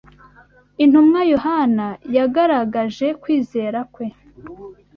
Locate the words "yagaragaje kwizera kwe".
2.15-4.05